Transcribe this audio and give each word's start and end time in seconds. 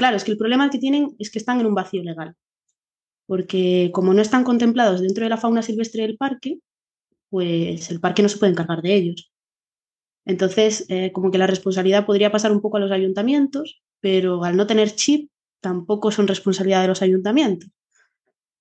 claro, 0.00 0.16
es 0.16 0.24
que 0.24 0.32
el 0.32 0.38
problema 0.38 0.70
que 0.70 0.78
tienen 0.78 1.14
es 1.18 1.30
que 1.30 1.38
están 1.38 1.60
en 1.60 1.66
un 1.66 1.74
vacío 1.74 2.02
legal, 2.02 2.34
porque 3.26 3.90
como 3.92 4.14
no 4.14 4.22
están 4.22 4.44
contemplados 4.44 5.02
dentro 5.02 5.24
de 5.24 5.28
la 5.28 5.36
fauna 5.36 5.60
silvestre 5.60 6.02
del 6.02 6.16
parque, 6.16 6.58
pues 7.28 7.90
el 7.90 8.00
parque 8.00 8.22
no 8.22 8.30
se 8.30 8.38
puede 8.38 8.52
encargar 8.52 8.80
de 8.80 8.94
ellos. 8.94 9.30
Entonces, 10.24 10.86
eh, 10.88 11.12
como 11.12 11.30
que 11.30 11.36
la 11.36 11.46
responsabilidad 11.46 12.06
podría 12.06 12.32
pasar 12.32 12.50
un 12.50 12.62
poco 12.62 12.78
a 12.78 12.80
los 12.80 12.90
ayuntamientos, 12.90 13.82
pero 14.00 14.42
al 14.42 14.56
no 14.56 14.66
tener 14.66 14.94
chip, 14.94 15.30
tampoco 15.60 16.10
son 16.10 16.26
responsabilidad 16.26 16.80
de 16.80 16.88
los 16.88 17.02
ayuntamientos. 17.02 17.68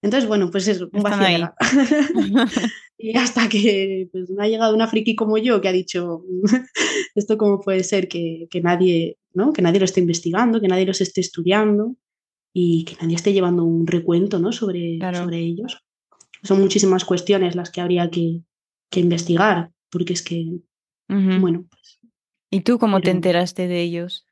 Entonces, 0.02 0.28
bueno, 0.28 0.52
pues 0.52 0.68
es 0.68 0.82
un 0.82 1.04
vacío 1.04 1.54
y 2.98 3.18
hasta 3.18 3.48
que 3.48 4.10
pues, 4.12 4.30
me 4.30 4.44
ha 4.44 4.48
llegado 4.50 4.76
una 4.76 4.88
friki 4.88 5.16
como 5.16 5.38
yo 5.38 5.62
que 5.62 5.70
ha 5.70 5.74
dicho, 5.74 6.24
esto 7.16 7.38
cómo 7.38 7.62
puede 7.62 7.84
ser 7.86 8.10
que, 8.10 8.48
nadie, 8.62 9.18
¿no? 9.40 9.54
que 9.54 9.64
nadie 9.64 9.80
lo 9.80 9.86
esté 9.86 10.02
investigando, 10.02 10.62
que 10.62 10.68
nadie 10.68 10.86
los 10.86 11.02
esté 11.02 11.22
estudiando 11.22 11.96
y 12.54 12.86
que 12.86 12.96
nadie 13.02 13.16
esté 13.16 13.34
llevando 13.34 13.64
un 13.64 13.88
recuento 13.88 14.38
¿no? 14.38 14.52
sobre, 14.52 15.00
sobre 15.14 15.40
ellos. 15.40 15.84
Son 16.44 16.62
muchísimas 16.62 17.06
cuestiones 17.06 17.56
las 17.56 17.72
que 17.72 17.82
habría 17.82 18.10
que, 18.10 18.42
investigar, 18.96 19.72
porque 19.90 20.14
es 20.14 20.22
que, 20.22 20.60
bueno, 21.08 21.66
pues... 21.70 22.00
¿Y 22.52 22.62
tú 22.62 22.80
cómo 22.80 23.02
te 23.02 23.12
enteraste 23.12 23.68
de 23.68 23.82
ellos? 23.82 24.26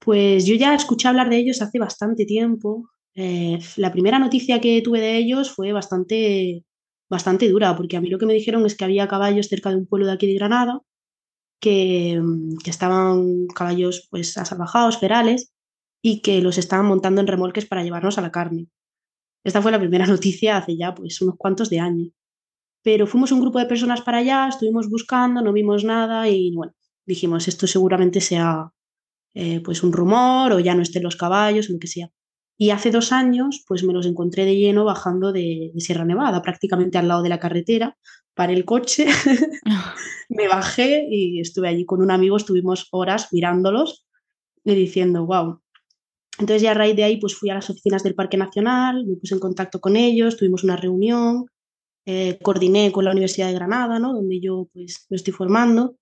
Pues 0.00 0.46
yo 0.46 0.54
ya 0.54 0.74
escuché 0.74 1.08
hablar 1.08 1.28
de 1.28 1.38
ellos 1.38 1.62
hace 1.62 1.78
bastante 1.78 2.24
tiempo. 2.24 2.90
Eh, 3.14 3.58
la 3.76 3.92
primera 3.92 4.18
noticia 4.18 4.60
que 4.60 4.80
tuve 4.82 5.00
de 5.00 5.16
ellos 5.18 5.50
fue 5.50 5.72
bastante, 5.72 6.64
bastante 7.08 7.48
dura, 7.48 7.76
porque 7.76 7.96
a 7.96 8.00
mí 8.00 8.08
lo 8.08 8.18
que 8.18 8.26
me 8.26 8.34
dijeron 8.34 8.64
es 8.66 8.76
que 8.76 8.84
había 8.84 9.08
caballos 9.08 9.48
cerca 9.48 9.70
de 9.70 9.76
un 9.76 9.86
pueblo 9.86 10.06
de 10.06 10.12
aquí 10.12 10.26
de 10.26 10.34
Granada, 10.34 10.80
que, 11.60 12.20
estaban 12.64 13.46
caballos 13.48 14.08
pues 14.10 14.36
asalvajados, 14.36 14.98
ferales, 14.98 15.52
y 16.02 16.22
que 16.22 16.40
los 16.40 16.58
estaban 16.58 16.86
montando 16.86 17.20
en 17.20 17.26
remolques 17.26 17.66
para 17.66 17.84
llevarnos 17.84 18.18
a 18.18 18.22
la 18.22 18.32
carne. 18.32 18.68
Esta 19.44 19.62
fue 19.62 19.72
la 19.72 19.78
primera 19.78 20.06
noticia 20.06 20.56
hace 20.56 20.76
ya 20.76 20.94
pues 20.94 21.20
unos 21.20 21.36
cuantos 21.36 21.70
de 21.70 21.80
años. 21.80 22.08
Pero 22.82 23.06
fuimos 23.06 23.32
un 23.32 23.40
grupo 23.40 23.58
de 23.58 23.66
personas 23.66 24.00
para 24.02 24.18
allá, 24.18 24.48
estuvimos 24.48 24.88
buscando, 24.88 25.42
no 25.42 25.52
vimos 25.52 25.84
nada 25.84 26.28
y 26.28 26.54
bueno, 26.54 26.72
dijimos 27.06 27.46
esto 27.46 27.66
seguramente 27.66 28.20
sea 28.22 28.72
eh, 29.34 29.60
pues 29.60 29.82
un 29.82 29.92
rumor 29.92 30.52
o 30.52 30.60
ya 30.60 30.74
no 30.74 30.82
estén 30.82 31.02
los 31.02 31.16
caballos 31.16 31.68
o 31.68 31.74
lo 31.74 31.78
que 31.78 31.88
sea. 31.88 32.10
Y 32.58 32.70
hace 32.72 32.90
dos 32.90 33.12
años, 33.12 33.64
pues 33.66 33.84
me 33.84 33.94
los 33.94 34.04
encontré 34.04 34.44
de 34.44 34.54
lleno 34.54 34.84
bajando 34.84 35.32
de, 35.32 35.72
Sierra 35.78 36.04
Nevada, 36.04 36.42
prácticamente 36.42 36.98
al 36.98 37.08
lado 37.08 37.22
de 37.22 37.30
la 37.30 37.38
carretera. 37.40 37.96
Paré 38.40 38.54
el 38.54 38.64
coche, 38.64 39.04
me 40.30 40.48
bajé 40.48 41.06
y 41.10 41.40
estuve 41.40 41.68
allí 41.68 41.84
con 41.84 42.00
un 42.00 42.10
amigo, 42.10 42.38
estuvimos 42.38 42.88
horas 42.90 43.28
mirándolos 43.32 44.06
y 44.64 44.74
diciendo, 44.74 45.26
wow. 45.26 45.60
Entonces 46.38 46.62
ya 46.62 46.70
a 46.70 46.74
raíz 46.74 46.96
de 46.96 47.04
ahí, 47.04 47.18
pues 47.18 47.34
fui 47.34 47.50
a 47.50 47.54
las 47.54 47.68
oficinas 47.68 48.02
del 48.02 48.14
Parque 48.14 48.38
Nacional, 48.38 49.04
me 49.04 49.16
puse 49.16 49.34
en 49.34 49.40
contacto 49.40 49.78
con 49.78 49.94
ellos, 49.94 50.38
tuvimos 50.38 50.64
una 50.64 50.78
reunión, 50.78 51.44
eh, 52.06 52.38
coordiné 52.40 52.90
con 52.90 53.04
la 53.04 53.10
Universidad 53.10 53.48
de 53.48 53.54
Granada, 53.54 53.98
¿no? 53.98 54.14
donde 54.14 54.40
yo 54.40 54.70
pues 54.72 55.04
me 55.10 55.16
estoy 55.16 55.34
formando, 55.34 55.96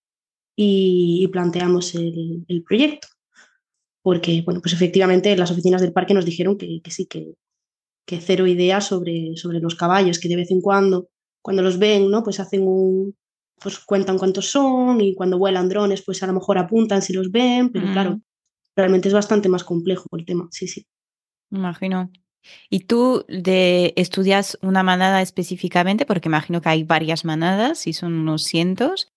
y, 0.54 1.26
planteamos 1.32 1.96
el, 1.96 2.44
el 2.46 2.62
proyecto 2.62 3.08
porque, 4.08 4.40
bueno, 4.40 4.62
pues 4.62 4.72
efectivamente 4.72 5.36
las 5.36 5.50
oficinas 5.50 5.82
del 5.82 5.92
parque 5.92 6.14
nos 6.14 6.24
dijeron 6.24 6.56
que, 6.56 6.80
sí, 6.88 7.04
que, 7.04 7.34
que, 8.06 8.20
cero 8.22 8.46
ideas 8.46 8.86
sobre, 8.86 9.36
sobre 9.36 9.60
los 9.60 9.74
caballos, 9.74 10.18
que 10.18 10.28
de 10.28 10.36
vez 10.36 10.50
en 10.50 10.62
cuando, 10.62 11.10
cuando 11.48 11.62
los 11.62 11.78
ven, 11.78 12.10
¿no? 12.10 12.22
Pues 12.22 12.40
hacen 12.40 12.60
un, 12.60 13.16
pues 13.58 13.78
cuentan 13.78 14.18
cuántos 14.18 14.50
son 14.50 15.00
y 15.00 15.14
cuando 15.14 15.38
vuelan 15.38 15.70
drones, 15.70 16.02
pues 16.02 16.22
a 16.22 16.26
lo 16.26 16.34
mejor 16.34 16.58
apuntan 16.58 17.00
si 17.00 17.14
los 17.14 17.30
ven, 17.30 17.72
pero 17.72 17.90
claro, 17.90 18.20
realmente 18.76 19.08
es 19.08 19.14
bastante 19.14 19.48
más 19.48 19.64
complejo 19.64 20.04
el 20.12 20.26
tema, 20.26 20.46
sí, 20.50 20.68
sí. 20.68 20.86
Imagino. 21.50 22.10
¿Y 22.68 22.80
tú 22.80 23.24
de, 23.28 23.94
estudias 23.96 24.58
una 24.60 24.82
manada 24.82 25.22
específicamente? 25.22 26.04
Porque 26.04 26.28
imagino 26.28 26.60
que 26.60 26.68
hay 26.68 26.84
varias 26.84 27.24
manadas 27.24 27.86
y 27.86 27.94
son 27.94 28.12
unos 28.12 28.44
cientos. 28.44 29.10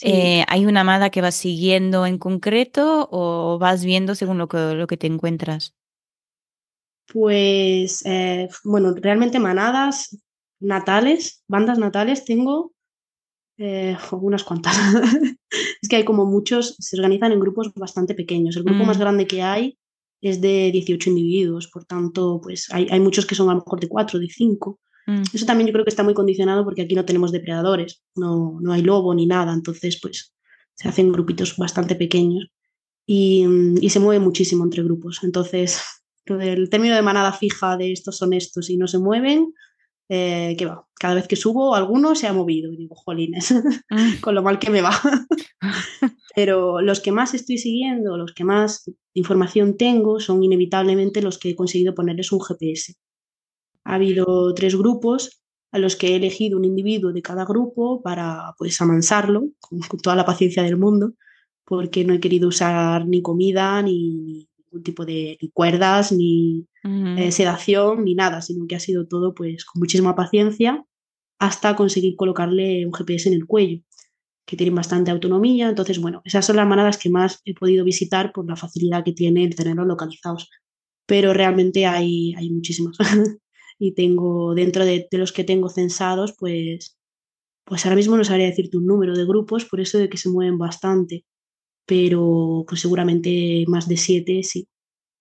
Eh, 0.00 0.46
¿Hay 0.48 0.64
una 0.64 0.80
amada 0.80 1.10
que 1.10 1.20
vas 1.20 1.34
siguiendo 1.34 2.06
en 2.06 2.16
concreto 2.16 3.06
o 3.12 3.58
vas 3.58 3.84
viendo 3.84 4.14
según 4.14 4.38
lo 4.38 4.48
que, 4.48 4.56
lo 4.56 4.86
que 4.86 4.96
te 4.96 5.08
encuentras? 5.08 5.74
Pues, 7.12 8.02
eh, 8.06 8.48
bueno, 8.64 8.94
realmente 8.94 9.38
manadas 9.38 10.16
natales, 10.60 11.42
bandas 11.48 11.78
natales, 11.78 12.24
tengo 12.24 12.72
eh, 13.58 13.96
unas 14.12 14.44
cuantas. 14.44 14.76
es 15.82 15.88
que 15.88 15.96
hay 15.96 16.04
como 16.04 16.26
muchos, 16.26 16.76
se 16.78 16.96
organizan 16.96 17.32
en 17.32 17.40
grupos 17.40 17.72
bastante 17.74 18.14
pequeños. 18.14 18.56
El 18.56 18.64
grupo 18.64 18.84
más 18.84 18.96
mm. 18.96 19.00
grande 19.00 19.26
que 19.26 19.42
hay 19.42 19.78
es 20.20 20.40
de 20.40 20.70
18 20.72 21.10
individuos, 21.10 21.68
por 21.68 21.84
tanto, 21.84 22.40
pues 22.42 22.72
hay, 22.72 22.86
hay, 22.90 23.00
muchos 23.00 23.26
que 23.26 23.34
son 23.34 23.48
a 23.48 23.54
lo 23.54 23.60
mejor 23.60 23.80
de 23.80 23.88
4, 23.88 24.18
de 24.18 24.28
5. 24.28 24.80
Mm. 25.06 25.22
Eso 25.32 25.46
también 25.46 25.66
yo 25.66 25.72
creo 25.72 25.84
que 25.84 25.90
está 25.90 26.02
muy 26.02 26.14
condicionado 26.14 26.64
porque 26.64 26.82
aquí 26.82 26.94
no 26.94 27.04
tenemos 27.04 27.32
depredadores, 27.32 28.02
no, 28.14 28.58
no 28.60 28.72
hay 28.72 28.82
lobo 28.82 29.14
ni 29.14 29.26
nada, 29.26 29.52
entonces 29.52 29.98
pues 30.00 30.34
se 30.74 30.88
hacen 30.88 31.12
grupitos 31.12 31.56
bastante 31.56 31.94
pequeños 31.94 32.48
y, 33.06 33.46
y 33.80 33.90
se 33.90 34.00
mueve 34.00 34.24
muchísimo 34.24 34.64
entre 34.64 34.82
grupos. 34.82 35.20
Entonces, 35.22 35.82
el 36.26 36.70
término 36.70 36.94
de 36.94 37.02
manada 37.02 37.32
fija 37.32 37.76
de 37.76 37.92
estos 37.92 38.18
son 38.18 38.32
estos 38.32 38.70
y 38.70 38.76
no 38.76 38.86
se 38.86 38.98
mueven, 38.98 39.52
eh, 40.12 40.56
que 40.58 40.66
va, 40.66 40.84
cada 40.98 41.14
vez 41.14 41.28
que 41.28 41.36
subo 41.36 41.76
alguno 41.76 42.16
se 42.16 42.26
ha 42.26 42.32
movido 42.32 42.72
y 42.72 42.76
digo, 42.76 42.96
jolines, 42.96 43.52
mm. 43.52 43.60
con 44.20 44.34
lo 44.34 44.42
mal 44.42 44.58
que 44.58 44.68
me 44.68 44.82
va. 44.82 44.90
Pero 46.34 46.80
los 46.80 46.98
que 46.98 47.12
más 47.12 47.32
estoy 47.32 47.58
siguiendo, 47.58 48.16
los 48.16 48.34
que 48.34 48.42
más 48.42 48.90
información 49.14 49.76
tengo, 49.76 50.18
son 50.18 50.42
inevitablemente 50.42 51.22
los 51.22 51.38
que 51.38 51.50
he 51.50 51.54
conseguido 51.54 51.94
ponerles 51.94 52.32
un 52.32 52.40
GPS. 52.40 52.96
Ha 53.84 53.94
habido 53.94 54.52
tres 54.52 54.74
grupos 54.74 55.44
a 55.70 55.78
los 55.78 55.94
que 55.94 56.08
he 56.08 56.16
elegido 56.16 56.58
un 56.58 56.64
individuo 56.64 57.12
de 57.12 57.22
cada 57.22 57.44
grupo 57.44 58.02
para 58.02 58.54
pues 58.58 58.80
amansarlo 58.80 59.44
con, 59.60 59.78
toda 60.02 60.16
la 60.16 60.26
paciencia 60.26 60.64
del 60.64 60.76
mundo, 60.76 61.12
porque 61.64 62.04
no 62.04 62.14
he 62.14 62.20
querido 62.20 62.48
usar 62.48 63.06
ni 63.06 63.22
comida, 63.22 63.80
ni, 63.80 64.49
ningún 64.70 64.82
tipo 64.82 65.04
de 65.04 65.38
cuerdas, 65.52 66.12
ni 66.12 66.66
eh, 66.84 67.32
sedación, 67.32 68.04
ni 68.04 68.14
nada, 68.14 68.40
sino 68.42 68.66
que 68.66 68.76
ha 68.76 68.80
sido 68.80 69.06
todo 69.06 69.34
pues 69.34 69.64
con 69.64 69.80
muchísima 69.80 70.14
paciencia 70.14 70.84
hasta 71.38 71.74
conseguir 71.74 72.16
colocarle 72.16 72.86
un 72.86 72.92
GPS 72.92 73.28
en 73.28 73.34
el 73.34 73.46
cuello, 73.46 73.82
que 74.46 74.56
tienen 74.56 74.74
bastante 74.74 75.10
autonomía. 75.10 75.70
Entonces, 75.70 75.98
bueno, 75.98 76.20
esas 76.24 76.44
son 76.44 76.56
las 76.56 76.68
manadas 76.68 76.98
que 76.98 77.08
más 77.08 77.40
he 77.44 77.54
podido 77.54 77.84
visitar 77.84 78.32
por 78.32 78.46
la 78.46 78.56
facilidad 78.56 79.04
que 79.04 79.12
tiene 79.12 79.44
el 79.44 79.54
tenerlos 79.54 79.86
localizados. 79.86 80.50
Pero 81.06 81.32
realmente 81.32 81.86
hay, 81.86 82.34
hay 82.36 82.50
muchísimas. 82.50 82.98
y 83.78 83.94
tengo 83.94 84.54
dentro 84.54 84.84
de, 84.84 85.08
los 85.12 85.32
que 85.32 85.44
tengo 85.44 85.70
censados, 85.70 86.34
pues, 86.38 86.98
pues 87.64 87.86
ahora 87.86 87.96
mismo 87.96 88.16
no 88.18 88.24
sabría 88.24 88.46
decirte 88.46 88.76
un 88.76 88.86
número 88.86 89.16
de 89.16 89.24
grupos, 89.24 89.64
por 89.64 89.80
eso 89.80 89.96
de 89.96 90.10
que 90.10 90.18
se 90.18 90.28
mueven 90.28 90.58
bastante, 90.58 91.24
pero 91.90 92.64
pues 92.68 92.80
seguramente 92.82 93.64
más 93.66 93.88
de 93.88 93.96
siete, 93.96 94.44
sí, 94.44 94.68